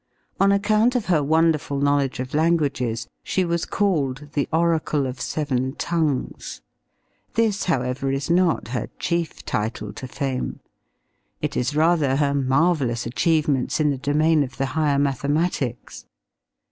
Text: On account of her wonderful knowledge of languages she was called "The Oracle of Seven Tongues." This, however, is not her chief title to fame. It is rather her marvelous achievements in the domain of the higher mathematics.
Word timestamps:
On 0.39 0.51
account 0.51 0.95
of 0.95 1.05
her 1.05 1.21
wonderful 1.23 1.77
knowledge 1.79 2.19
of 2.19 2.33
languages 2.33 3.07
she 3.21 3.45
was 3.45 3.65
called 3.65 4.29
"The 4.33 4.49
Oracle 4.51 5.05
of 5.05 5.21
Seven 5.21 5.73
Tongues." 5.75 6.59
This, 7.35 7.65
however, 7.65 8.11
is 8.11 8.27
not 8.27 8.69
her 8.69 8.89
chief 8.97 9.45
title 9.45 9.93
to 9.93 10.07
fame. 10.07 10.59
It 11.39 11.55
is 11.55 11.75
rather 11.75 12.15
her 12.15 12.33
marvelous 12.33 13.05
achievements 13.05 13.79
in 13.79 13.91
the 13.91 13.97
domain 13.99 14.41
of 14.41 14.57
the 14.57 14.65
higher 14.73 14.97
mathematics. 14.97 16.07